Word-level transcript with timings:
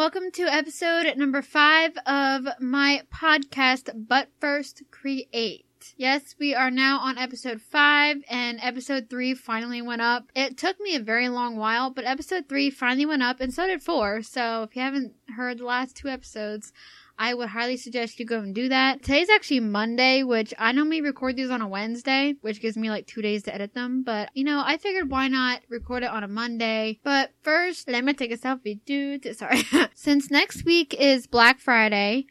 welcome 0.00 0.30
to 0.30 0.44
episode 0.44 1.14
number 1.18 1.42
five 1.42 1.94
of 2.06 2.48
my 2.58 3.02
podcast, 3.14 3.90
But 4.08 4.28
First 4.40 4.82
Create. 4.90 5.92
Yes, 5.94 6.34
we 6.38 6.54
are 6.54 6.70
now 6.70 7.00
on 7.00 7.18
episode 7.18 7.60
five, 7.60 8.24
and 8.30 8.58
episode 8.62 9.10
three 9.10 9.34
finally 9.34 9.82
went 9.82 10.00
up. 10.00 10.32
It 10.34 10.56
took 10.56 10.80
me 10.80 10.94
a 10.94 11.00
very 11.00 11.28
long 11.28 11.58
while, 11.58 11.90
but 11.90 12.06
episode 12.06 12.48
three 12.48 12.70
finally 12.70 13.04
went 13.04 13.22
up, 13.22 13.40
and 13.40 13.52
so 13.52 13.66
did 13.66 13.82
four. 13.82 14.22
So 14.22 14.62
if 14.62 14.74
you 14.74 14.80
haven't 14.80 15.12
heard 15.36 15.58
the 15.58 15.66
last 15.66 15.96
two 15.96 16.08
episodes, 16.08 16.72
I 17.20 17.34
would 17.34 17.50
highly 17.50 17.76
suggest 17.76 18.18
you 18.18 18.24
go 18.24 18.40
and 18.40 18.54
do 18.54 18.70
that. 18.70 19.02
Today's 19.02 19.28
actually 19.28 19.60
Monday, 19.60 20.22
which 20.22 20.54
I 20.58 20.72
normally 20.72 21.02
record 21.02 21.36
these 21.36 21.50
on 21.50 21.60
a 21.60 21.68
Wednesday, 21.68 22.36
which 22.40 22.62
gives 22.62 22.78
me 22.78 22.88
like 22.88 23.06
two 23.06 23.20
days 23.20 23.42
to 23.42 23.54
edit 23.54 23.74
them. 23.74 24.02
But, 24.02 24.30
you 24.32 24.42
know, 24.42 24.62
I 24.64 24.78
figured 24.78 25.10
why 25.10 25.28
not 25.28 25.60
record 25.68 26.02
it 26.02 26.08
on 26.08 26.24
a 26.24 26.28
Monday. 26.28 26.98
But 27.04 27.32
first, 27.42 27.90
let 27.90 28.04
me 28.04 28.14
take 28.14 28.32
a 28.32 28.38
selfie, 28.38 28.80
dude. 28.86 29.36
Sorry. 29.36 29.60
Since 29.94 30.30
next 30.30 30.64
week 30.64 30.94
is 30.94 31.26
Black 31.26 31.60
Friday, 31.60 32.24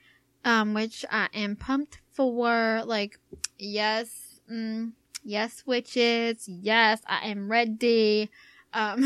um, 0.44 0.73
which 0.73 1.06
I 1.12 1.28
am 1.36 1.56
pumped 1.56 2.02
for, 2.12 2.81
like, 2.84 3.20
yes, 3.59 4.42
mm, 4.52 4.94
yes, 5.23 5.62
witches, 5.67 6.50
yes, 6.50 7.03
I 7.06 7.28
am 7.28 7.48
ready. 7.48 8.31
Um, 8.73 9.03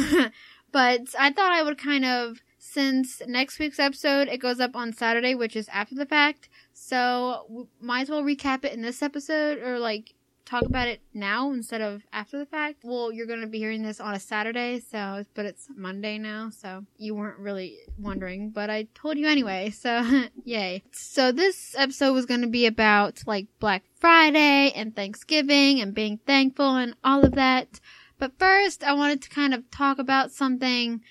but 0.71 1.01
I 1.19 1.33
thought 1.33 1.51
I 1.51 1.61
would 1.61 1.77
kind 1.77 2.05
of 2.05 2.41
since 2.73 3.21
next 3.27 3.59
week's 3.59 3.79
episode 3.79 4.27
it 4.27 4.39
goes 4.39 4.59
up 4.59 4.75
on 4.75 4.93
Saturday, 4.93 5.35
which 5.35 5.55
is 5.55 5.69
after 5.69 5.95
the 5.95 6.05
fact. 6.05 6.49
So 6.73 7.67
might 7.79 8.01
as 8.01 8.09
well 8.09 8.23
recap 8.23 8.65
it 8.65 8.73
in 8.73 8.81
this 8.81 9.01
episode 9.01 9.59
or 9.59 9.77
like 9.79 10.15
talk 10.45 10.63
about 10.63 10.87
it 10.87 11.01
now 11.13 11.51
instead 11.51 11.81
of 11.81 12.03
after 12.11 12.37
the 12.37 12.45
fact. 12.45 12.83
Well, 12.83 13.11
you're 13.11 13.27
going 13.27 13.41
to 13.41 13.47
be 13.47 13.59
hearing 13.59 13.83
this 13.83 13.99
on 13.99 14.13
a 14.13 14.19
Saturday, 14.19 14.79
so 14.79 15.23
but 15.33 15.45
it's 15.45 15.67
Monday 15.75 16.17
now, 16.17 16.49
so 16.49 16.85
you 16.97 17.15
weren't 17.15 17.39
really 17.39 17.77
wondering, 17.97 18.49
but 18.49 18.69
I 18.69 18.87
told 18.93 19.17
you 19.17 19.27
anyway. 19.27 19.69
So, 19.69 20.25
yay. 20.43 20.83
So 20.91 21.31
this 21.31 21.75
episode 21.77 22.13
was 22.13 22.25
going 22.25 22.41
to 22.41 22.47
be 22.47 22.65
about 22.65 23.23
like 23.25 23.47
Black 23.59 23.83
Friday 23.99 24.71
and 24.75 24.95
Thanksgiving 24.95 25.79
and 25.79 25.93
being 25.93 26.19
thankful 26.25 26.75
and 26.75 26.95
all 27.03 27.23
of 27.23 27.33
that. 27.33 27.79
But 28.17 28.37
first, 28.39 28.83
I 28.83 28.93
wanted 28.93 29.21
to 29.23 29.29
kind 29.29 29.53
of 29.53 29.69
talk 29.69 29.99
about 29.99 30.31
something 30.31 31.01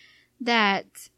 that 0.41 1.09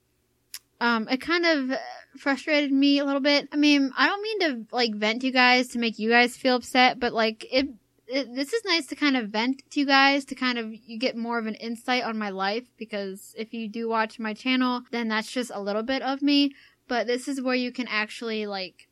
um, 0.84 1.08
it 1.08 1.22
kind 1.22 1.46
of 1.46 1.78
frustrated 2.18 2.70
me 2.70 2.98
a 2.98 3.06
little 3.06 3.22
bit. 3.22 3.48
I 3.50 3.56
mean, 3.56 3.90
I 3.96 4.06
don't 4.06 4.22
mean 4.22 4.40
to 4.40 4.66
like 4.70 4.94
vent 4.94 5.24
you 5.24 5.32
guys 5.32 5.68
to 5.68 5.78
make 5.78 5.98
you 5.98 6.10
guys 6.10 6.36
feel 6.36 6.56
upset, 6.56 7.00
but 7.00 7.14
like 7.14 7.46
it, 7.50 7.70
it, 8.06 8.34
this 8.34 8.52
is 8.52 8.62
nice 8.66 8.86
to 8.88 8.94
kind 8.94 9.16
of 9.16 9.30
vent 9.30 9.62
to 9.70 9.80
you 9.80 9.86
guys 9.86 10.26
to 10.26 10.34
kind 10.34 10.58
of 10.58 10.74
you 10.74 10.98
get 10.98 11.16
more 11.16 11.38
of 11.38 11.46
an 11.46 11.54
insight 11.54 12.02
on 12.04 12.18
my 12.18 12.28
life 12.28 12.64
because 12.76 13.34
if 13.38 13.54
you 13.54 13.66
do 13.66 13.88
watch 13.88 14.18
my 14.18 14.34
channel, 14.34 14.82
then 14.90 15.08
that's 15.08 15.32
just 15.32 15.50
a 15.54 15.60
little 15.60 15.82
bit 15.82 16.02
of 16.02 16.20
me. 16.20 16.52
But 16.86 17.06
this 17.06 17.28
is 17.28 17.40
where 17.40 17.54
you 17.54 17.72
can 17.72 17.88
actually 17.88 18.44
like 18.44 18.86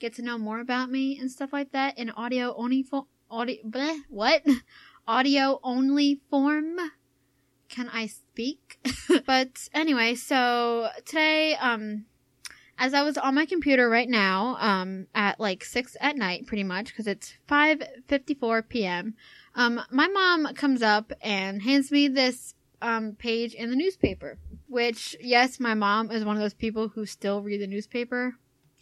get 0.00 0.14
to 0.14 0.22
know 0.22 0.38
more 0.38 0.60
about 0.60 0.90
me 0.90 1.18
and 1.18 1.30
stuff 1.30 1.52
like 1.52 1.72
that 1.72 1.98
in 1.98 2.08
audio 2.08 2.54
only 2.56 2.82
fo- 2.82 3.08
audio 3.30 3.62
bleh, 3.68 3.98
what 4.08 4.42
audio 5.06 5.60
only 5.62 6.22
form 6.30 6.78
can 7.74 7.90
I 7.92 8.06
speak? 8.06 8.78
but 9.26 9.68
anyway, 9.74 10.14
so 10.14 10.88
today, 11.04 11.56
um, 11.56 12.04
as 12.78 12.94
I 12.94 13.02
was 13.02 13.18
on 13.18 13.34
my 13.34 13.46
computer 13.46 13.90
right 13.90 14.08
now, 14.08 14.56
um, 14.60 15.08
at 15.12 15.40
like 15.40 15.64
six 15.64 15.96
at 16.00 16.16
night, 16.16 16.46
pretty 16.46 16.62
much, 16.62 16.86
because 16.86 17.08
it's 17.08 17.34
5.54 17.48 18.68
p.m., 18.68 19.14
um, 19.56 19.80
my 19.90 20.06
mom 20.06 20.54
comes 20.54 20.82
up 20.82 21.12
and 21.20 21.62
hands 21.62 21.90
me 21.90 22.06
this, 22.06 22.54
um, 22.80 23.16
page 23.18 23.54
in 23.54 23.70
the 23.70 23.76
newspaper, 23.76 24.38
which, 24.68 25.16
yes, 25.20 25.58
my 25.58 25.74
mom 25.74 26.10
is 26.10 26.24
one 26.24 26.36
of 26.36 26.42
those 26.42 26.54
people 26.54 26.88
who 26.88 27.06
still 27.06 27.42
read 27.42 27.60
the 27.60 27.66
newspaper. 27.66 28.34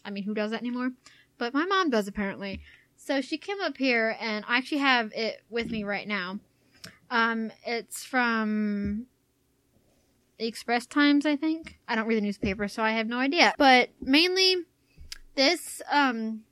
I 0.05 0.11
mean, 0.11 0.25
who 0.25 0.35
does 0.35 0.51
that 0.51 0.61
anymore? 0.61 0.91
But 1.39 1.55
my 1.55 1.65
mom 1.65 1.89
does 1.89 2.09
apparently. 2.09 2.61
So 2.97 3.21
she 3.21 3.39
came 3.39 3.61
up 3.61 3.77
here 3.79 4.17
and 4.21 4.45
I 4.47 4.59
actually 4.59 4.79
have 4.79 5.13
it 5.15 5.43
with 5.49 5.71
me 5.71 5.83
right 5.85 6.07
now. 6.07 6.41
Um, 7.13 7.53
it's 7.67 8.05
from 8.05 9.05
the 10.39 10.47
Express 10.47 10.87
Times, 10.87 11.27
I 11.27 11.37
think. 11.37 11.79
I 11.87 11.95
don't 11.95 12.07
read 12.07 12.17
the 12.17 12.23
newspaper, 12.23 12.69
so 12.69 12.83
I 12.83 12.93
have 12.93 13.07
no 13.07 13.19
idea. 13.19 13.53
But 13.59 13.91
mainly, 14.01 14.57
this 15.35 15.83
um 15.91 16.45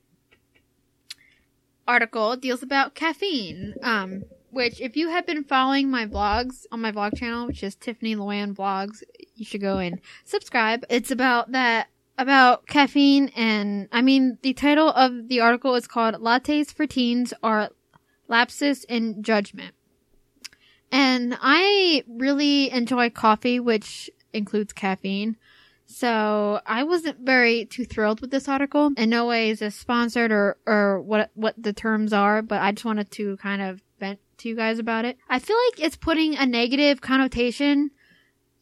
article 1.89 2.37
deals 2.37 2.63
about 2.63 2.95
caffeine. 2.95 3.75
Um, 3.83 4.25
which 4.51 4.83
if 4.83 4.97
you 4.97 5.09
have 5.09 5.27
been 5.27 5.45
following 5.45 5.91
my 5.91 6.05
vlogs 6.05 6.67
on 6.71 6.83
my 6.83 6.93
vlog 6.93 7.17
channel, 7.17 7.47
which 7.47 7.63
is 7.63 7.75
Tiffany 7.75 8.15
Luann 8.15 8.55
Vlogs, 8.55 9.03
you 9.35 9.47
should 9.47 9.63
go 9.63 9.79
and 9.79 9.99
subscribe. 10.25 10.85
It's 10.91 11.11
about 11.11 11.53
that 11.53 11.89
about 12.19 12.67
caffeine 12.67 13.31
and 13.35 13.89
I 13.93 14.03
mean 14.03 14.37
the 14.43 14.53
title 14.53 14.91
of 14.91 15.29
the 15.29 15.41
article 15.41 15.75
is 15.75 15.87
called 15.87 16.17
Lattes 16.17 16.71
for 16.71 16.87
Teens 16.87 17.33
are 17.43 17.71
Lapses 18.29 18.85
in 18.85 19.23
Judgment. 19.23 19.75
And 20.93 21.37
I 21.41 22.05
really 22.09 22.71
enjoy 22.71 23.11
coffee, 23.11 23.61
which 23.61 24.11
includes 24.33 24.73
caffeine. 24.73 25.37
So 25.87 26.61
I 26.67 26.85
wasn't 26.85 27.21
very 27.21 27.65
too 27.65 27.85
thrilled 27.85 28.21
with 28.21 28.31
this 28.31 28.49
article. 28.49 28.93
In 28.97 29.11
no 29.11 29.27
way 29.27 29.51
is 29.51 29.59
this 29.59 29.75
sponsored 29.75 30.31
or, 30.31 30.57
or 30.67 31.01
what, 31.01 31.31
what 31.35 31.61
the 31.61 31.73
terms 31.73 32.13
are, 32.13 32.43
but 32.43 32.61
I 32.63 32.71
just 32.73 32.85
wanted 32.85 33.11
to 33.13 33.37
kind 33.39 33.61
of 33.61 33.83
vent 33.99 34.21
to 34.39 34.49
you 34.49 34.57
guys 34.57 34.79
about 34.79 35.05
it. 35.05 35.19
I 35.29 35.41
feel 35.41 35.57
like 35.69 35.85
it's 35.85 35.97
putting 35.97 36.37
a 36.37 36.47
negative 36.47 37.01
connotation 37.01 37.91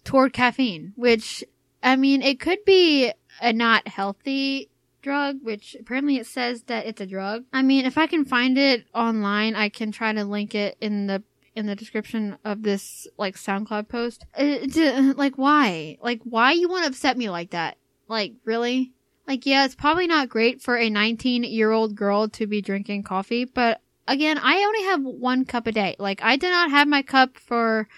toward 0.05 0.33
caffeine, 0.33 0.95
which, 0.97 1.45
I 1.83 1.97
mean, 1.97 2.23
it 2.23 2.41
could 2.41 2.65
be 2.65 3.13
a 3.43 3.53
not 3.53 3.89
healthy 3.89 4.71
drug, 5.03 5.39
which 5.43 5.77
apparently 5.79 6.17
it 6.17 6.27
says 6.27 6.63
that 6.63 6.87
it's 6.87 7.01
a 7.01 7.07
drug. 7.07 7.45
I 7.53 7.63
mean, 7.63 7.85
if 7.85 7.99
I 7.99 8.07
can 8.07 8.25
find 8.25 8.57
it 8.57 8.87
online, 8.95 9.55
I 9.55 9.69
can 9.69 9.93
try 9.93 10.13
to 10.13 10.25
link 10.25 10.55
it 10.55 10.77
in 10.81 11.07
the 11.07 11.23
in 11.59 11.67
the 11.67 11.75
description 11.75 12.39
of 12.45 12.63
this 12.63 13.09
like 13.19 13.37
SoundCloud 13.37 13.89
post. 13.89 14.25
Uh, 14.39 14.45
it, 14.45 14.77
it, 14.77 15.19
like 15.19 15.35
why? 15.35 15.99
Like 16.01 16.21
why 16.23 16.53
you 16.53 16.69
want 16.69 16.85
to 16.85 16.91
upset 16.91 17.19
me 17.19 17.29
like 17.29 17.51
that? 17.51 17.77
Like 18.07 18.35
really? 18.45 18.93
Like 19.27 19.45
yeah, 19.45 19.65
it's 19.65 19.75
probably 19.75 20.07
not 20.07 20.29
great 20.29 20.63
for 20.63 20.79
a 20.79 20.89
19 20.89 21.43
year 21.45 21.73
old 21.73 21.97
girl 21.97 22.29
to 22.31 22.47
be 22.47 22.63
drinking 22.63 23.03
coffee, 23.03 23.45
but 23.45 23.81
again, 24.07 24.39
I 24.41 24.57
only 24.57 24.85
have 24.85 25.03
one 25.03 25.45
cup 25.45 25.67
a 25.67 25.73
day. 25.73 25.97
Like 25.99 26.23
I 26.23 26.37
did 26.37 26.51
not 26.51 26.71
have 26.71 26.89
my 26.89 27.03
cup 27.03 27.37
for 27.37 27.89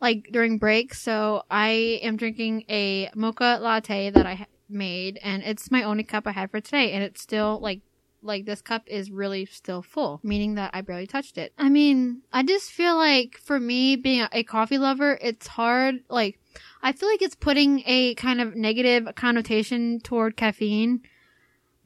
like 0.00 0.28
during 0.32 0.58
break, 0.58 0.92
so 0.92 1.44
I 1.50 2.00
am 2.02 2.16
drinking 2.16 2.64
a 2.68 3.10
mocha 3.14 3.58
latte 3.62 4.10
that 4.10 4.26
I 4.26 4.46
made 4.68 5.18
and 5.22 5.42
it's 5.42 5.70
my 5.70 5.84
only 5.84 6.02
cup 6.02 6.26
I 6.26 6.32
had 6.32 6.50
for 6.50 6.60
today 6.60 6.92
and 6.92 7.04
it's 7.04 7.20
still 7.20 7.60
like 7.60 7.80
like 8.24 8.46
this 8.46 8.62
cup 8.62 8.82
is 8.86 9.10
really 9.10 9.44
still 9.46 9.82
full, 9.82 10.20
meaning 10.22 10.54
that 10.54 10.70
I 10.72 10.80
barely 10.80 11.06
touched 11.06 11.38
it. 11.38 11.52
I 11.58 11.68
mean, 11.68 12.22
I 12.32 12.42
just 12.42 12.70
feel 12.70 12.96
like 12.96 13.38
for 13.38 13.60
me 13.60 13.96
being 13.96 14.26
a 14.32 14.42
coffee 14.42 14.78
lover, 14.78 15.18
it's 15.20 15.46
hard. 15.46 15.96
Like, 16.08 16.40
I 16.82 16.92
feel 16.92 17.08
like 17.08 17.22
it's 17.22 17.34
putting 17.34 17.82
a 17.86 18.14
kind 18.14 18.40
of 18.40 18.56
negative 18.56 19.08
connotation 19.14 20.00
toward 20.00 20.36
caffeine. 20.36 21.02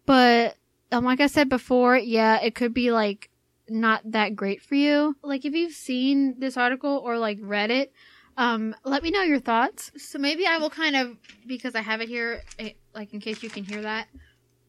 But, 0.06 0.56
um, 0.92 1.04
like 1.04 1.20
I 1.20 1.26
said 1.26 1.48
before, 1.48 1.96
yeah, 1.96 2.40
it 2.40 2.54
could 2.54 2.72
be 2.72 2.92
like 2.92 3.30
not 3.68 4.00
that 4.12 4.36
great 4.36 4.62
for 4.62 4.76
you. 4.76 5.16
Like, 5.22 5.44
if 5.44 5.54
you've 5.54 5.74
seen 5.74 6.36
this 6.38 6.56
article 6.56 7.02
or 7.04 7.18
like 7.18 7.38
read 7.40 7.70
it, 7.70 7.92
um, 8.36 8.74
let 8.84 9.02
me 9.02 9.10
know 9.10 9.22
your 9.22 9.40
thoughts. 9.40 9.90
So 9.96 10.18
maybe 10.18 10.46
I 10.46 10.58
will 10.58 10.70
kind 10.70 10.94
of, 10.94 11.16
because 11.46 11.74
I 11.74 11.80
have 11.80 12.00
it 12.00 12.08
here, 12.08 12.42
eh, 12.60 12.70
like 12.94 13.12
in 13.12 13.20
case 13.20 13.42
you 13.42 13.50
can 13.50 13.64
hear 13.64 13.82
that, 13.82 14.06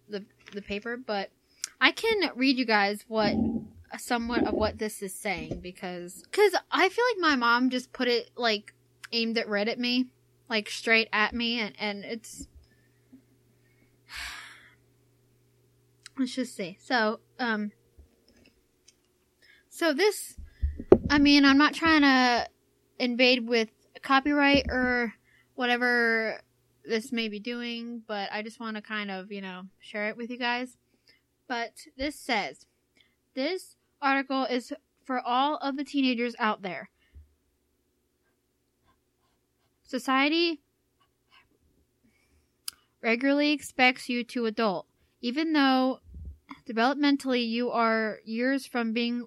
the, 0.10 0.26
the 0.54 0.62
paper, 0.64 0.98
but 0.98 1.30
I 1.82 1.92
can 1.92 2.32
read 2.36 2.58
you 2.58 2.66
guys 2.66 3.06
what 3.08 3.34
somewhat 3.98 4.46
of 4.46 4.54
what 4.54 4.78
this 4.78 5.02
is 5.02 5.16
saying 5.16 5.60
because 5.62 6.24
cuz 6.32 6.54
I 6.72 6.90
feel 6.90 7.06
like 7.14 7.20
my 7.20 7.36
mom 7.36 7.70
just 7.70 7.92
put 7.92 8.08
it 8.08 8.30
like 8.36 8.74
aimed 9.12 9.38
it 9.38 9.48
right 9.48 9.68
at 9.68 9.80
me, 9.80 10.08
like 10.50 10.70
straight 10.70 11.10
at 11.12 11.34
me 11.34 11.60
and 11.60 11.74
and 11.80 12.04
it's 12.04 12.48
let's 16.18 16.36
just 16.36 16.56
see. 16.56 16.78
So, 16.80 17.22
um 17.40 17.72
so 19.70 19.94
this 19.94 20.38
I 21.10 21.18
mean, 21.18 21.46
I'm 21.46 21.58
not 21.58 21.74
trying 21.74 22.02
to 22.02 22.48
invade 23.00 23.48
with 23.48 23.70
copyright 24.02 24.66
or 24.70 25.14
whatever 25.56 26.42
this 26.86 27.12
may 27.12 27.30
be 27.30 27.40
doing, 27.40 28.04
but 28.08 28.30
I 28.32 28.42
just 28.42 28.60
want 28.60 28.76
to 28.76 28.82
kind 28.82 29.10
of, 29.10 29.32
you 29.32 29.42
know, 29.42 29.64
share 29.80 30.10
it 30.10 30.18
with 30.18 30.30
you 30.30 30.38
guys. 30.38 30.78
But 31.50 31.88
this 31.98 32.16
says, 32.16 32.68
this 33.34 33.76
article 34.02 34.46
is 34.46 34.72
for 35.04 35.20
all 35.20 35.58
of 35.58 35.76
the 35.76 35.84
teenagers 35.84 36.36
out 36.38 36.62
there. 36.62 36.92
Society 39.82 40.62
regularly 43.02 43.52
expects 43.52 44.08
you 44.08 44.24
to 44.26 44.46
adult, 44.46 44.86
even 45.22 45.54
though 45.54 46.02
developmentally 46.70 47.50
you 47.50 47.72
are 47.72 48.20
years 48.24 48.68
from 48.68 48.94
being 48.94 49.26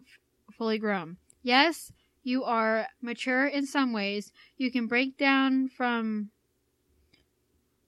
fully 0.52 0.78
grown. 0.78 1.16
Yes, 1.42 1.92
you 2.22 2.44
are 2.44 2.86
mature 3.00 3.48
in 3.48 3.66
some 3.66 3.92
ways. 3.92 4.30
You 4.56 4.70
can 4.70 4.86
break 4.86 5.18
down 5.18 5.68
from 5.68 6.30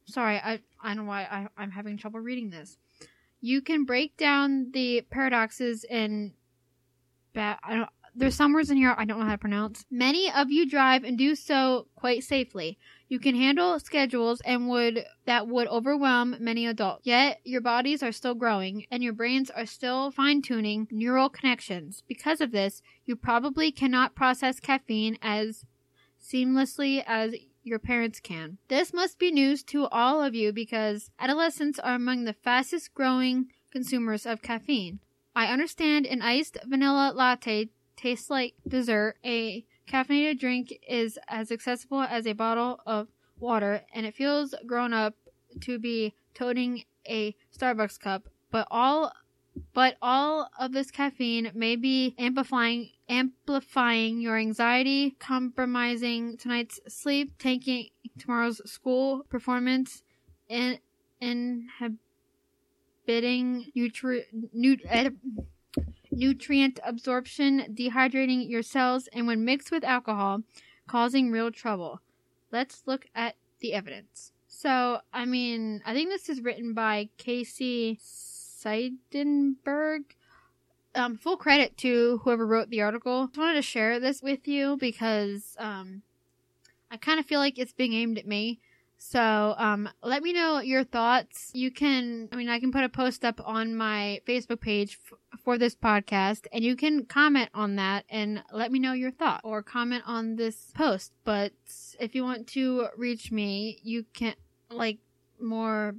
sorry, 0.07 0.39
I 0.39 0.59
I 0.83 0.89
don't 0.89 1.05
know 1.05 1.05
why 1.05 1.23
I, 1.23 1.47
I'm 1.57 1.71
having 1.71 1.97
trouble 1.97 2.19
reading 2.19 2.51
this. 2.51 2.79
You 3.45 3.61
can 3.61 3.85
break 3.85 4.17
down 4.17 4.71
the 4.73 5.03
paradoxes 5.11 5.85
in. 5.85 6.33
Ba- 7.35 7.59
I 7.63 7.77
don't, 7.77 7.91
there's 8.15 8.35
some 8.35 8.55
words 8.55 8.71
in 8.71 8.79
here 8.79 8.95
I 8.97 9.05
don't 9.05 9.19
know 9.19 9.27
how 9.27 9.33
to 9.33 9.39
pronounce. 9.39 9.85
Many 9.91 10.33
of 10.33 10.51
you 10.51 10.67
drive 10.67 11.05
and 11.05 11.19
do 11.19 11.35
so 11.35 11.87
quite 11.95 12.25
safely. 12.25 12.79
You 13.07 13.19
can 13.19 13.35
handle 13.35 13.79
schedules 13.81 14.41
and 14.47 14.71
would 14.71 15.05
that 15.27 15.47
would 15.47 15.69
overwhelm 15.69 16.37
many 16.41 16.65
adults. 16.67 17.07
Yet 17.07 17.43
your 17.45 17.61
bodies 17.61 18.03
are 18.03 18.13
still 18.13 18.35
growing 18.35 18.87
and 18.91 19.05
your 19.05 19.13
brains 19.13 19.51
are 19.51 19.67
still 19.67 20.11
fine-tuning 20.11 20.89
neural 20.91 21.29
connections. 21.29 22.03
Because 22.09 22.41
of 22.41 22.51
this, 22.51 22.81
you 23.05 23.15
probably 23.15 23.71
cannot 23.71 24.15
process 24.15 24.59
caffeine 24.59 25.19
as 25.21 25.67
seamlessly 26.19 27.05
as 27.07 27.35
your 27.65 27.79
parents 27.79 28.21
can. 28.21 28.59
This 28.69 28.93
must 28.93 29.19
be 29.19 29.33
news 29.33 29.63
to 29.65 29.87
all 29.87 30.23
of 30.23 30.35
you 30.35 30.53
because 30.53 31.11
adolescents 31.19 31.79
are 31.79 31.95
among 31.95 32.25
the 32.25 32.33
fastest 32.33 32.95
growing 32.95 33.47
consumers 33.73 34.27
of 34.27 34.43
caffeine. 34.43 35.01
I 35.35 35.47
understand 35.47 36.07
an 36.07 36.23
iced 36.23 36.59
vanilla 36.65 37.13
latte 37.15 37.71
tastes 37.97 38.31
like 38.31 38.55
dessert. 38.69 39.17
A 39.25 39.65
caffeinated 39.89 40.39
drink 40.39 40.75
is 40.89 41.19
as 41.29 41.51
accessible 41.51 42.03
as 42.03 42.27
a 42.27 42.35
bottle 42.35 42.81
of 42.87 43.09
water, 43.39 43.83
and 43.93 44.07
it 44.07 44.15
feels 44.15 44.55
grown 44.67 44.93
up 44.93 45.15
to 45.63 45.79
be 45.79 46.15
toting 46.35 46.85
a 47.09 47.35
Starbucks 47.57 47.99
cup. 47.99 48.29
But 48.51 48.69
all, 48.71 49.13
but 49.73 49.97
all 50.03 50.49
of 50.59 50.73
this 50.73 50.91
caffeine 50.91 51.51
may 51.55 51.77
be 51.77 52.15
amplifying 52.19 52.91
amplifying 53.09 54.21
your 54.21 54.39
anxiety, 54.39 55.13
compromising 55.19 56.37
tonight's 56.37 56.81
sleep, 56.89 57.35
tanking 57.39 57.89
tomorrow's 58.19 58.63
school 58.71 59.25
performance, 59.29 60.03
and 60.49 60.81
inhibiting 61.21 61.99
nutri- 63.77 64.25
nut- 64.53 64.81
eh, 64.87 65.11
nutrient 66.11 66.81
absorption, 66.85 67.75
dehydrating 67.75 68.49
your 68.49 68.63
cells, 68.63 69.09
and 69.09 69.27
when 69.27 69.45
mixed 69.45 69.71
with 69.71 69.85
alcohol, 69.85 70.43
causing 70.87 71.31
real 71.31 71.51
trouble. 71.51 72.01
Let's 72.51 72.83
look 72.87 73.07
at 73.15 73.37
the 73.61 73.73
evidence. 73.73 74.33
So, 74.47 75.01
I 75.13 75.25
mean, 75.25 75.83
I 75.85 75.93
think 75.95 76.11
this 76.11 76.29
is 76.29 76.41
written 76.41 76.75
by 76.75 77.11
Casey 77.19 77.99
Seidenberg. 78.65 80.05
Um, 80.95 81.17
full 81.17 81.37
credit 81.37 81.77
to 81.79 82.21
whoever 82.23 82.47
wrote 82.47 82.71
the 82.71 82.83
article. 82.83 83.23
I 83.23 83.27
just 83.27 83.39
wanted 83.39 83.55
to 83.55 83.63
share 83.63 83.99
this 83.99 84.23
with 84.23 84.47
you 84.47 84.77
because 84.77 85.57
um, 85.59 86.03
I 86.91 86.97
kind 86.97 87.19
of 87.19 87.27
feel 87.27 87.41
like 87.41 87.59
it's 87.59 87.73
being 87.73 87.93
aimed 87.95 88.17
at 88.17 88.27
me. 88.27 88.61
So, 88.97 89.55
um, 89.59 89.89
let 90.03 90.23
me 90.23 90.33
know 90.33 90.61
your 90.61 90.85
thoughts. 90.85 91.51
You 91.53 91.71
can, 91.71 92.29
I 92.33 92.37
mean, 92.37 92.49
I 92.49 92.61
can 92.61 92.71
put 92.73 92.85
a 92.85 92.89
post 92.89 93.25
up 93.25 93.41
on 93.45 93.75
my 93.75 94.21
Facebook 94.27 94.61
page 94.61 94.99
f- 95.11 95.19
for 95.43 95.59
this 95.59 95.75
podcast 95.75 96.47
and 96.53 96.65
you 96.65 96.77
can 96.77 97.05
comment 97.05 97.51
on 97.53 97.77
that 97.77 98.05
and 98.09 98.43
let 98.53 98.73
me 98.73 98.79
know 98.79 98.93
your 98.93 99.11
thought 99.11 99.41
or 99.43 99.63
comment 99.63 100.05
on 100.07 100.37
this 100.37 100.73
post. 100.75 101.13
But 101.25 101.53
if 101.99 102.15
you 102.15 102.23
want 102.23 102.47
to 102.49 102.87
reach 102.97 103.33
me, 103.33 103.79
you 103.83 104.07
can, 104.15 104.37
like, 104.71 104.99
more 105.41 105.97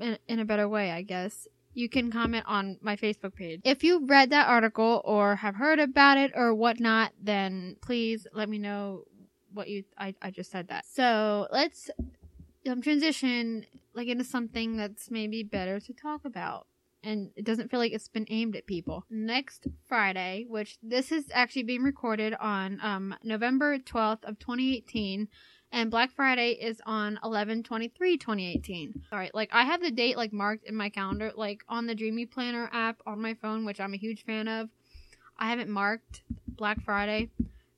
in, 0.00 0.16
in 0.28 0.38
a 0.38 0.44
better 0.44 0.68
way, 0.68 0.92
I 0.92 1.02
guess. 1.02 1.48
You 1.72 1.88
can 1.88 2.10
comment 2.10 2.44
on 2.46 2.78
my 2.80 2.96
Facebook 2.96 3.34
page. 3.34 3.60
If 3.64 3.84
you 3.84 4.06
read 4.06 4.30
that 4.30 4.48
article 4.48 5.02
or 5.04 5.36
have 5.36 5.54
heard 5.54 5.78
about 5.78 6.18
it 6.18 6.32
or 6.34 6.54
whatnot, 6.54 7.12
then 7.20 7.76
please 7.80 8.26
let 8.32 8.48
me 8.48 8.58
know 8.58 9.04
what 9.52 9.68
you 9.68 9.84
I, 9.98 10.14
I 10.20 10.30
just 10.30 10.50
said 10.50 10.68
that. 10.68 10.84
So 10.86 11.46
let's 11.52 11.90
um, 12.68 12.82
transition 12.82 13.66
like 13.94 14.08
into 14.08 14.24
something 14.24 14.76
that's 14.76 15.10
maybe 15.10 15.42
better 15.42 15.80
to 15.80 15.92
talk 15.92 16.24
about 16.24 16.66
and 17.02 17.30
it 17.36 17.44
doesn't 17.44 17.70
feel 17.70 17.80
like 17.80 17.92
it's 17.92 18.08
been 18.08 18.26
aimed 18.28 18.56
at 18.56 18.66
people. 18.66 19.04
Next 19.10 19.66
Friday, 19.86 20.46
which 20.48 20.78
this 20.82 21.10
is 21.10 21.24
actually 21.32 21.62
being 21.62 21.82
recorded 21.82 22.34
on 22.34 22.78
um, 22.82 23.14
November 23.22 23.78
12th 23.78 24.24
of 24.24 24.38
2018 24.38 25.28
and 25.72 25.90
Black 25.90 26.10
Friday 26.10 26.52
is 26.52 26.80
on 26.86 27.18
11-23-2018. 27.22 29.02
All 29.12 29.18
right, 29.18 29.34
like 29.34 29.50
I 29.52 29.64
have 29.64 29.82
the 29.82 29.90
date 29.90 30.16
like 30.16 30.32
marked 30.32 30.64
in 30.64 30.74
my 30.74 30.88
calendar 30.88 31.32
like 31.36 31.62
on 31.68 31.86
the 31.86 31.94
Dreamy 31.94 32.26
Planner 32.26 32.68
app 32.72 33.00
on 33.06 33.20
my 33.20 33.34
phone, 33.34 33.64
which 33.64 33.80
I'm 33.80 33.94
a 33.94 33.98
huge 33.98 34.24
fan 34.24 34.48
of. 34.48 34.68
I 35.38 35.48
haven't 35.48 35.70
marked 35.70 36.22
Black 36.46 36.82
Friday 36.82 37.30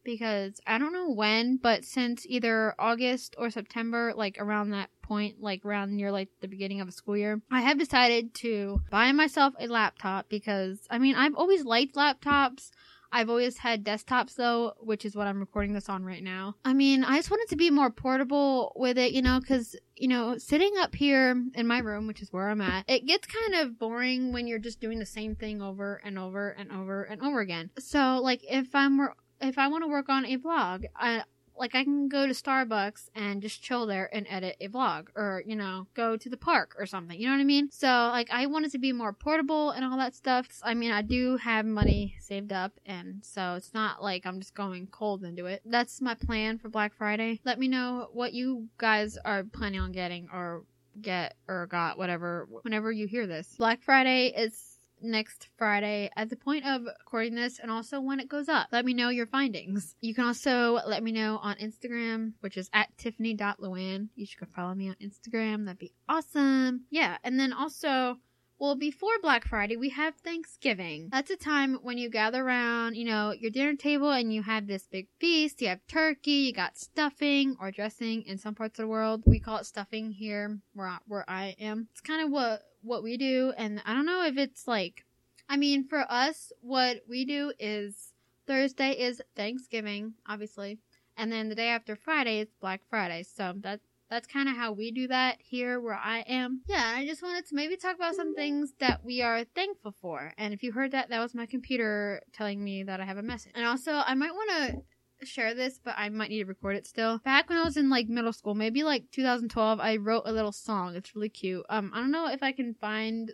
because 0.04 0.60
I 0.66 0.78
don't 0.78 0.92
know 0.92 1.10
when, 1.10 1.56
but 1.56 1.84
since 1.84 2.26
either 2.28 2.74
August 2.78 3.36
or 3.38 3.50
September, 3.50 4.12
like 4.16 4.36
around 4.38 4.70
that 4.70 4.90
point, 5.02 5.40
like 5.40 5.64
around 5.64 5.96
near 5.96 6.10
like 6.10 6.28
the 6.40 6.48
beginning 6.48 6.80
of 6.80 6.88
a 6.88 6.92
school 6.92 7.16
year, 7.16 7.40
I 7.50 7.60
have 7.60 7.78
decided 7.78 8.34
to 8.34 8.80
buy 8.90 9.12
myself 9.12 9.54
a 9.60 9.66
laptop 9.66 10.28
because 10.28 10.80
I 10.90 10.98
mean, 10.98 11.14
I've 11.14 11.34
always 11.36 11.64
liked 11.64 11.94
laptops. 11.94 12.70
I've 13.12 13.28
always 13.28 13.58
had 13.58 13.84
desktops 13.84 14.34
though, 14.34 14.72
which 14.80 15.04
is 15.04 15.14
what 15.14 15.26
I'm 15.26 15.38
recording 15.38 15.74
this 15.74 15.88
on 15.88 16.04
right 16.04 16.22
now. 16.22 16.56
I 16.64 16.72
mean, 16.72 17.04
I 17.04 17.16
just 17.18 17.30
wanted 17.30 17.48
to 17.50 17.56
be 17.56 17.70
more 17.70 17.90
portable 17.90 18.72
with 18.74 18.96
it, 18.98 19.12
you 19.12 19.22
know, 19.22 19.40
cause, 19.46 19.76
you 19.96 20.08
know, 20.08 20.38
sitting 20.38 20.72
up 20.78 20.94
here 20.94 21.40
in 21.54 21.66
my 21.66 21.78
room, 21.78 22.06
which 22.06 22.22
is 22.22 22.32
where 22.32 22.48
I'm 22.48 22.60
at, 22.62 22.88
it 22.88 23.06
gets 23.06 23.26
kind 23.26 23.54
of 23.54 23.78
boring 23.78 24.32
when 24.32 24.46
you're 24.46 24.58
just 24.58 24.80
doing 24.80 24.98
the 24.98 25.06
same 25.06 25.36
thing 25.36 25.60
over 25.60 26.00
and 26.04 26.18
over 26.18 26.50
and 26.50 26.72
over 26.72 27.02
and 27.04 27.22
over 27.22 27.40
again. 27.40 27.70
So, 27.78 28.18
like, 28.22 28.40
if 28.50 28.74
I'm, 28.74 29.08
if 29.40 29.58
I 29.58 29.68
want 29.68 29.84
to 29.84 29.88
work 29.88 30.08
on 30.08 30.24
a 30.24 30.38
vlog, 30.38 30.84
I, 30.96 31.24
like 31.56 31.74
I 31.74 31.84
can 31.84 32.08
go 32.08 32.26
to 32.26 32.32
Starbucks 32.32 33.10
and 33.14 33.42
just 33.42 33.62
chill 33.62 33.86
there 33.86 34.08
and 34.14 34.26
edit 34.28 34.56
a 34.60 34.68
vlog 34.68 35.08
or, 35.14 35.42
you 35.46 35.56
know, 35.56 35.86
go 35.94 36.16
to 36.16 36.28
the 36.28 36.36
park 36.36 36.74
or 36.78 36.86
something. 36.86 37.18
You 37.18 37.26
know 37.26 37.32
what 37.32 37.40
I 37.40 37.44
mean? 37.44 37.70
So, 37.70 37.86
like, 37.86 38.30
I 38.30 38.46
wanted 38.46 38.72
to 38.72 38.78
be 38.78 38.92
more 38.92 39.12
portable 39.12 39.70
and 39.70 39.84
all 39.84 39.96
that 39.98 40.14
stuff. 40.14 40.46
I 40.62 40.74
mean, 40.74 40.92
I 40.92 41.02
do 41.02 41.36
have 41.38 41.64
money 41.64 42.16
saved 42.20 42.52
up 42.52 42.72
and 42.86 43.24
so 43.24 43.54
it's 43.54 43.74
not 43.74 44.02
like 44.02 44.26
I'm 44.26 44.40
just 44.40 44.54
going 44.54 44.86
cold 44.88 45.24
into 45.24 45.46
it. 45.46 45.62
That's 45.64 46.00
my 46.00 46.14
plan 46.14 46.58
for 46.58 46.68
Black 46.68 46.94
Friday. 46.94 47.40
Let 47.44 47.58
me 47.58 47.68
know 47.68 48.08
what 48.12 48.32
you 48.32 48.68
guys 48.78 49.18
are 49.24 49.44
planning 49.44 49.80
on 49.80 49.92
getting 49.92 50.28
or 50.32 50.64
get 51.00 51.34
or 51.48 51.66
got, 51.66 51.98
whatever, 51.98 52.48
whenever 52.62 52.92
you 52.92 53.06
hear 53.06 53.26
this. 53.26 53.54
Black 53.56 53.82
Friday 53.82 54.28
is 54.36 54.71
next 55.02 55.48
Friday 55.56 56.10
at 56.16 56.30
the 56.30 56.36
point 56.36 56.66
of 56.66 56.82
recording 56.82 57.34
this 57.34 57.58
and 57.58 57.70
also 57.70 58.00
when 58.00 58.20
it 58.20 58.28
goes 58.28 58.48
up. 58.48 58.68
Let 58.72 58.84
me 58.84 58.94
know 58.94 59.08
your 59.08 59.26
findings. 59.26 59.94
You 60.00 60.14
can 60.14 60.24
also 60.24 60.80
let 60.86 61.02
me 61.02 61.12
know 61.12 61.38
on 61.42 61.56
Instagram, 61.56 62.32
which 62.40 62.56
is 62.56 62.70
at 62.72 62.96
tiffany.luan. 62.98 64.10
You 64.14 64.26
should 64.26 64.40
go 64.40 64.46
follow 64.54 64.74
me 64.74 64.88
on 64.88 64.96
Instagram. 65.02 65.64
That'd 65.64 65.78
be 65.78 65.92
awesome. 66.08 66.84
Yeah. 66.90 67.18
And 67.24 67.38
then 67.38 67.52
also, 67.52 68.18
well, 68.58 68.76
before 68.76 69.10
Black 69.20 69.44
Friday, 69.44 69.76
we 69.76 69.88
have 69.88 70.14
Thanksgiving. 70.16 71.08
That's 71.10 71.30
a 71.30 71.36
time 71.36 71.80
when 71.82 71.98
you 71.98 72.08
gather 72.08 72.44
around, 72.44 72.96
you 72.96 73.04
know, 73.04 73.32
your 73.32 73.50
dinner 73.50 73.74
table 73.74 74.10
and 74.10 74.32
you 74.32 74.42
have 74.42 74.66
this 74.66 74.86
big 74.86 75.08
feast. 75.18 75.60
You 75.60 75.68
have 75.68 75.80
turkey, 75.88 76.30
you 76.30 76.52
got 76.52 76.78
stuffing 76.78 77.56
or 77.60 77.70
dressing 77.70 78.22
in 78.22 78.38
some 78.38 78.54
parts 78.54 78.78
of 78.78 78.84
the 78.84 78.88
world. 78.88 79.24
We 79.26 79.40
call 79.40 79.58
it 79.58 79.66
stuffing 79.66 80.12
here 80.12 80.60
where 80.74 80.86
I, 80.86 80.98
where 81.08 81.24
I 81.28 81.56
am. 81.58 81.88
It's 81.90 82.00
kind 82.00 82.24
of 82.24 82.30
what 82.30 82.62
what 82.82 83.02
we 83.02 83.16
do 83.16 83.52
and 83.56 83.82
I 83.86 83.94
don't 83.94 84.06
know 84.06 84.24
if 84.24 84.36
it's 84.36 84.66
like 84.66 85.04
I 85.48 85.56
mean, 85.58 85.86
for 85.86 86.10
us 86.10 86.50
what 86.62 87.02
we 87.08 87.24
do 87.24 87.52
is 87.58 88.12
Thursday 88.46 88.92
is 88.92 89.20
Thanksgiving, 89.36 90.14
obviously, 90.26 90.78
and 91.16 91.30
then 91.30 91.48
the 91.48 91.54
day 91.54 91.68
after 91.68 91.94
Friday 91.94 92.40
is 92.40 92.48
Black 92.60 92.80
Friday. 92.88 93.22
So 93.22 93.52
that 93.58 93.80
that's 94.08 94.26
kind 94.26 94.48
of 94.48 94.56
how 94.56 94.72
we 94.72 94.90
do 94.90 95.08
that 95.08 95.38
here 95.40 95.80
where 95.80 95.98
I 96.02 96.20
am. 96.20 96.60
Yeah, 96.68 96.92
I 96.94 97.06
just 97.06 97.22
wanted 97.22 97.46
to 97.46 97.54
maybe 97.54 97.76
talk 97.76 97.96
about 97.96 98.14
some 98.14 98.34
things 98.34 98.74
that 98.78 99.02
we 99.04 99.22
are 99.22 99.44
thankful 99.54 99.94
for. 100.02 100.34
And 100.36 100.52
if 100.52 100.62
you 100.62 100.72
heard 100.72 100.92
that, 100.92 101.08
that 101.08 101.20
was 101.20 101.34
my 101.34 101.46
computer 101.46 102.20
telling 102.32 102.62
me 102.62 102.82
that 102.82 103.00
I 103.00 103.06
have 103.06 103.16
a 103.16 103.22
message. 103.22 103.52
And 103.54 103.64
also, 103.64 103.92
I 103.92 104.14
might 104.14 104.34
want 104.34 104.50
to 104.50 104.82
share 105.26 105.54
this, 105.54 105.80
but 105.82 105.94
I 105.96 106.08
might 106.08 106.30
need 106.30 106.40
to 106.40 106.44
record 106.44 106.76
it 106.76 106.86
still. 106.86 107.18
Back 107.18 107.48
when 107.48 107.58
I 107.58 107.64
was 107.64 107.76
in 107.76 107.90
like 107.90 108.08
middle 108.08 108.32
school, 108.32 108.54
maybe 108.54 108.82
like 108.82 109.10
2012, 109.10 109.80
I 109.80 109.96
wrote 109.96 110.22
a 110.26 110.32
little 110.32 110.52
song. 110.52 110.94
It's 110.94 111.14
really 111.14 111.28
cute. 111.28 111.64
Um, 111.68 111.90
I 111.94 112.00
don't 112.00 112.10
know 112.10 112.28
if 112.28 112.42
I 112.42 112.52
can 112.52 112.74
find 112.74 113.32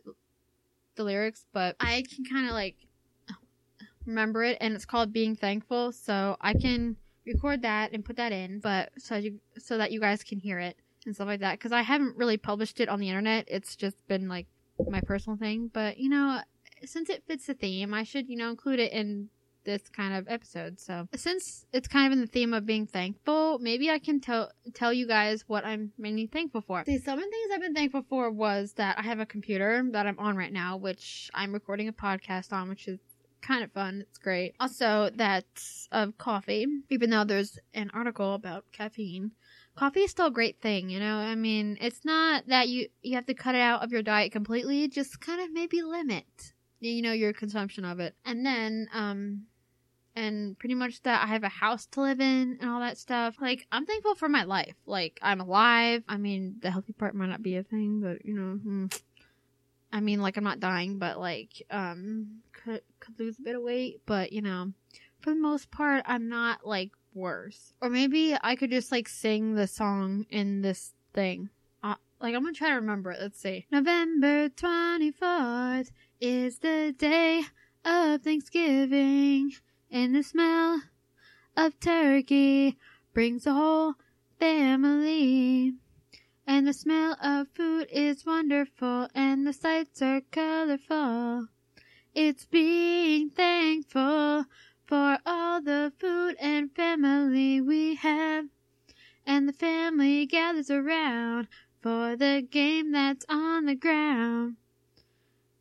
the 0.97 1.05
lyrics, 1.05 1.45
but 1.53 1.77
I 1.81 2.05
can 2.15 2.25
kind 2.25 2.47
of 2.47 2.53
like 2.53 2.77
remember 4.07 4.45
it, 4.45 4.59
and 4.61 4.75
it's 4.75 4.85
called 4.85 5.13
"Being 5.13 5.37
Thankful." 5.37 5.93
So 5.93 6.37
I 6.41 6.55
can 6.55 6.97
record 7.27 7.63
that 7.63 7.93
and 7.93 8.05
put 8.05 8.17
that 8.17 8.33
in, 8.33 8.61
but 8.61 8.91
so 8.99 9.17
you 9.17 9.41
so 9.57 9.79
that 9.79 9.93
you 9.93 10.01
guys 10.01 10.23
can 10.23 10.39
hear 10.39 10.59
it 10.59 10.77
and 11.07 11.15
stuff 11.15 11.29
like 11.29 11.41
that. 11.41 11.59
Because 11.59 11.73
I 11.73 11.83
haven't 11.83 12.17
really 12.17 12.37
published 12.37 12.81
it 12.81 12.89
on 12.89 13.01
the 13.01 13.09
internet. 13.09 13.45
It's 13.49 13.77
just 13.77 14.07
been 14.09 14.29
like 14.29 14.47
my 14.89 15.01
personal 15.01 15.37
thing. 15.37 15.71
But 15.73 15.99
you 15.99 16.09
know, 16.09 16.41
since 16.85 17.09
it 17.09 17.25
fits 17.27 17.47
the 17.47 17.55
theme, 17.55 17.95
I 17.95 18.03
should 18.03 18.29
you 18.29 18.37
know 18.37 18.51
include 18.51 18.81
it 18.81 18.93
in 18.93 19.29
this 19.69 19.89
kind 20.01 20.15
of 20.15 20.27
episode. 20.29 20.81
So 20.81 20.95
since 21.15 21.67
it's 21.73 21.89
kind 21.89 22.07
of 22.07 22.13
in 22.13 22.21
the 22.21 22.27
theme 22.27 22.55
of 22.55 22.65
being 22.65 22.87
thankful, 22.87 23.59
maybe 23.59 23.91
I 23.91 23.99
can 23.99 24.19
tell 24.19 24.51
tell 24.73 24.93
you 24.93 25.07
guys 25.07 25.45
what 25.47 25.65
I'm 25.65 25.93
mainly 25.99 26.27
thankful 26.27 26.63
for. 26.63 26.85
See, 26.87 26.99
some 26.99 27.19
of 27.19 27.25
the 27.25 27.31
things 27.31 27.51
I've 27.53 27.61
been 27.61 27.75
thankful 27.75 28.05
for 28.09 28.31
was 28.31 28.73
that 28.81 28.99
I 28.99 29.03
have 29.03 29.21
a 29.21 29.27
computer 29.27 29.85
that 29.93 30.07
I'm 30.07 30.19
on 30.19 30.37
right 30.37 30.53
now, 30.53 30.79
which 30.79 31.31
I'm 31.35 31.53
recording 31.53 31.89
a 31.89 31.93
podcast 31.93 32.53
on, 32.53 32.69
which 32.71 32.89
is 32.89 32.99
kind 33.41 33.63
of 33.63 33.71
fun. 33.73 34.01
It's 34.09 34.19
great. 34.19 34.55
Also, 34.59 35.11
that 35.17 35.45
of 35.93 36.17
coffee, 36.19 36.67
even 36.89 37.11
though 37.11 37.25
there's 37.25 37.59
an 37.75 37.91
article 37.95 38.35
about 38.35 38.65
caffeine. 38.73 39.33
coffee 39.79 40.01
is 40.01 40.11
still 40.11 40.27
a 40.27 40.31
great 40.31 40.61
thing, 40.61 40.91
you 40.91 40.99
know? 40.99 41.17
I 41.17 41.37
mean, 41.37 41.79
it's 41.81 42.05
not 42.05 42.49
that 42.49 42.69
you, 42.69 42.89
you 43.01 43.15
have 43.15 43.27
to 43.27 43.35
cut 43.35 43.55
it 43.55 43.61
out 43.61 43.83
of 43.83 43.93
your 43.93 44.03
diet 44.03 44.33
completely, 44.33 44.89
just 44.89 45.21
kind 45.21 45.41
of 45.41 45.53
maybe 45.53 45.83
limit, 45.83 46.53
you 46.81 47.01
know, 47.01 47.13
your 47.13 47.33
consumption 47.33 47.85
of 47.85 48.01
it. 48.01 48.17
And 48.25 48.45
then, 48.45 48.89
um, 48.93 49.45
and 50.19 50.59
pretty 50.59 50.75
much 50.75 51.01
that 51.03 51.23
I 51.23 51.29
have 51.29 51.45
a 51.45 51.49
house 51.49 51.87
to 51.93 52.01
live 52.01 52.21
in 52.21 52.59
and 52.61 52.69
all 52.69 52.81
that 52.81 52.99
stuff. 52.99 53.37
Like, 53.41 53.69
I'm 53.71 53.87
thankful 53.87 54.17
for 54.17 54.29
my 54.29 54.43
life. 54.43 54.75
Like, 54.85 55.21
I'm 55.23 55.41
alive. 55.41 56.03
I 56.09 56.17
mean, 56.17 56.57
the 56.61 56.73
healthy 56.73 56.93
part 56.93 57.15
might 57.15 57.29
not 57.29 57.43
be 57.43 57.57
a 57.57 57.63
thing, 57.63 58.01
but 58.01 58.25
you 58.25 58.35
know, 58.35 58.57
hmm. 58.57 58.87
I 59.93 60.01
mean, 60.01 60.21
like, 60.21 60.37
I'm 60.37 60.45
not 60.45 60.59
dying, 60.59 60.99
but 60.99 61.21
like, 61.21 61.63
um, 61.71 62.41
could, 62.53 62.83
could 62.99 63.19
lose 63.19 63.39
a 63.39 63.43
bit 63.43 63.55
of 63.55 63.63
weight, 63.63 64.01
but 64.07 64.33
you 64.33 64.43
know, 64.43 64.73
for 65.21 65.31
the 65.31 65.41
most 65.41 65.71
part, 65.71 66.03
I'm 66.05 66.29
not 66.29 66.67
like 66.67 66.91
worse. 67.15 67.73
Or 67.81 67.89
maybe 67.89 68.37
I 68.43 68.57
could 68.57 68.71
just 68.71 68.91
like 68.91 69.09
sing 69.09 69.55
the 69.55 69.69
song 69.69 70.27
in 70.31 70.63
this 70.63 70.95
thing. 71.15 71.49
Uh, 71.81 71.95
like, 72.21 72.35
I'm 72.35 72.43
gonna 72.43 72.55
try 72.55 72.71
to 72.71 72.75
remember 72.75 73.13
it. 73.13 73.21
Let's 73.21 73.41
see. 73.41 73.67
November 73.71 74.49
24th 74.49 75.93
is 76.21 76.59
the 76.59 76.93
day 76.99 77.45
of 77.85 78.23
Thanksgiving, 78.23 79.53
and 79.91 80.15
the 80.15 80.23
smell 80.23 80.83
of 81.57 81.81
turkey 81.81 82.77
brings 83.15 83.45
the 83.45 83.55
whole 83.55 83.95
family. 84.39 85.75
And 86.47 86.67
the 86.67 86.73
smell 86.73 87.17
of 87.23 87.49
food 87.55 87.89
is 87.91 88.25
wonderful, 88.25 89.09
and 89.15 89.47
the 89.47 89.53
sights 89.53 90.01
are 90.03 90.23
colorful. 90.31 91.49
It's 92.15 92.47
being 92.47 93.31
thankful 93.31 94.47
for 94.87 95.19
all 95.27 95.61
the 95.61 95.93
food 95.99 96.37
and 96.41 96.75
family 96.75 97.61
we 97.61 97.97
have. 97.97 98.47
And 99.27 99.49
the 99.49 99.53
family 99.53 100.27
gathers 100.27 100.71
around 100.71 101.49
for 101.81 102.17
the 102.17 102.47
game 102.51 102.93
that's 102.93 103.27
on 103.29 103.67
the 103.67 103.75
ground. 103.75 104.57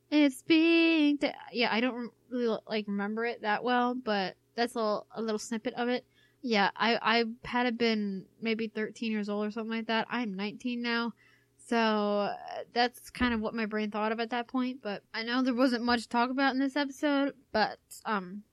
It's 0.10 0.42
being, 0.42 1.18
th- 1.18 1.34
yeah, 1.52 1.70
I 1.72 1.82
don't 1.82 2.12
really 2.30 2.58
like 2.68 2.88
remember 2.88 3.26
it 3.26 3.42
that 3.42 3.64
well, 3.64 3.94
but 3.94 4.36
that's 4.56 4.76
a 4.76 4.80
little, 4.80 5.08
a 5.16 5.22
little 5.22 5.40
snippet 5.40 5.74
of 5.74 5.90
it. 5.90 6.06
Yeah, 6.42 6.70
I, 6.76 6.98
I 7.02 7.26
had 7.48 7.78
been 7.78 8.26
maybe 8.42 8.68
13 8.68 9.12
years 9.12 9.28
old 9.28 9.48
or 9.48 9.52
something 9.52 9.72
like 9.72 9.88
that. 9.88 10.08
I'm 10.10 10.36
19 10.36 10.82
now. 10.82 11.14
So 11.58 12.34
that's 12.74 13.10
kind 13.10 13.34
of 13.34 13.42
what 13.42 13.54
my 13.54 13.66
brain 13.66 13.92
thought 13.92 14.14
of 14.14 14.20
at 14.22 14.30
that 14.30 14.48
point. 14.48 14.82
But 14.82 15.04
I 15.14 15.24
know 15.24 15.42
there 15.42 15.54
wasn't 15.54 15.84
much 15.84 16.04
to 16.04 16.10
talk 16.10 16.30
about 16.30 16.54
in 16.54 16.60
this 16.60 16.78
episode. 16.78 17.34
But 17.52 17.80
um, 18.06 18.44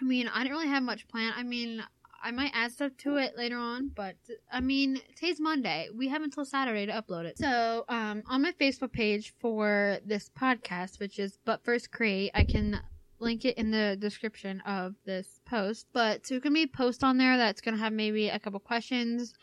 I 0.00 0.04
mean, 0.04 0.28
I 0.28 0.42
didn't 0.42 0.56
really 0.56 0.68
have 0.68 0.82
much 0.82 1.06
plan. 1.06 1.32
I 1.36 1.44
mean, 1.44 1.84
I 2.22 2.30
might 2.30 2.52
add 2.54 2.72
stuff 2.72 2.92
to 2.98 3.16
it 3.16 3.36
later 3.36 3.56
on. 3.56 3.90
But 3.94 4.16
I 4.52 4.60
mean, 4.60 5.00
today's 5.16 5.40
Monday. 5.40 5.88
We 5.94 6.08
have 6.08 6.22
until 6.22 6.44
Saturday 6.44 6.86
to 6.86 6.92
upload 6.92 7.24
it. 7.24 7.38
So 7.38 7.84
um, 7.88 8.22
on 8.26 8.42
my 8.42 8.52
Facebook 8.52 8.92
page 8.92 9.34
for 9.40 9.98
this 10.04 10.30
podcast, 10.38 11.00
which 11.00 11.18
is 11.18 11.38
But 11.44 11.64
First 11.64 11.90
Create, 11.90 12.30
I 12.34 12.44
can 12.44 12.80
link 13.18 13.44
it 13.44 13.56
in 13.58 13.70
the 13.70 13.96
description 13.98 14.60
of 14.62 14.94
this 15.04 15.40
post. 15.46 15.86
But 15.92 16.26
so 16.26 16.34
you 16.34 16.40
can 16.40 16.54
be 16.54 16.66
post 16.66 17.04
on 17.04 17.18
there 17.18 17.36
that's 17.36 17.60
gonna 17.60 17.76
have 17.76 17.92
maybe 17.92 18.28
a 18.28 18.38
couple 18.38 18.60
questions. 18.60 19.34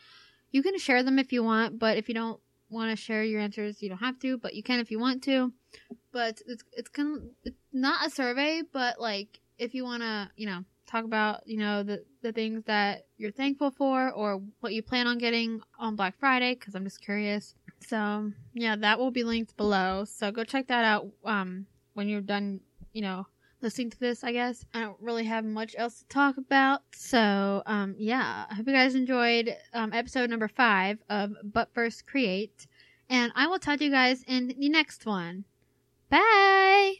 You 0.50 0.62
can 0.62 0.78
share 0.78 1.02
them 1.02 1.18
if 1.18 1.32
you 1.32 1.42
want, 1.44 1.78
but 1.78 1.96
if 1.98 2.08
you 2.08 2.14
don't 2.14 2.40
want 2.70 2.90
to 2.90 3.02
share 3.02 3.22
your 3.22 3.40
answers, 3.40 3.82
you 3.82 3.88
don't 3.88 3.98
have 3.98 4.18
to, 4.20 4.38
but 4.38 4.54
you 4.54 4.62
can 4.62 4.80
if 4.80 4.90
you 4.90 4.98
want 4.98 5.22
to. 5.24 5.52
But 6.12 6.40
it's 6.46 6.64
it's 6.72 6.88
kind 6.88 7.16
of 7.16 7.22
it's 7.44 7.56
not 7.72 8.06
a 8.06 8.10
survey, 8.10 8.62
but 8.72 9.00
like 9.00 9.40
if 9.58 9.74
you 9.74 9.84
want 9.84 10.02
to, 10.02 10.30
you 10.36 10.46
know, 10.46 10.64
talk 10.88 11.04
about 11.04 11.46
you 11.46 11.58
know 11.58 11.82
the 11.82 12.04
the 12.22 12.32
things 12.32 12.64
that 12.64 13.06
you're 13.16 13.30
thankful 13.30 13.70
for 13.70 14.10
or 14.10 14.40
what 14.60 14.72
you 14.72 14.82
plan 14.82 15.06
on 15.06 15.18
getting 15.18 15.60
on 15.78 15.96
Black 15.96 16.18
Friday, 16.18 16.54
because 16.54 16.74
I'm 16.74 16.84
just 16.84 17.02
curious. 17.02 17.54
So 17.86 18.32
yeah, 18.54 18.76
that 18.76 18.98
will 18.98 19.10
be 19.10 19.22
linked 19.24 19.56
below. 19.56 20.04
So 20.04 20.32
go 20.32 20.44
check 20.44 20.66
that 20.68 20.84
out. 20.84 21.06
Um, 21.24 21.66
when 21.94 22.08
you're 22.08 22.20
done, 22.20 22.60
you 22.92 23.02
know, 23.02 23.26
listening 23.60 23.90
to 23.90 23.98
this, 23.98 24.24
I 24.24 24.32
guess. 24.32 24.64
I 24.74 24.80
don't 24.80 24.96
really 25.00 25.24
have 25.24 25.44
much 25.44 25.74
else 25.76 25.98
to 25.98 26.06
talk 26.06 26.36
about. 26.36 26.82
So, 26.94 27.62
um, 27.66 27.94
yeah, 27.98 28.46
I 28.48 28.54
hope 28.54 28.66
you 28.66 28.72
guys 28.72 28.94
enjoyed, 28.94 29.54
um, 29.72 29.92
episode 29.92 30.30
number 30.30 30.48
five 30.48 30.98
of 31.08 31.32
But 31.42 31.74
First 31.74 32.06
Create. 32.06 32.66
And 33.10 33.32
I 33.34 33.46
will 33.46 33.58
talk 33.58 33.78
to 33.78 33.84
you 33.84 33.90
guys 33.90 34.22
in 34.26 34.48
the 34.48 34.68
next 34.68 35.06
one. 35.06 35.44
Bye! 36.10 36.94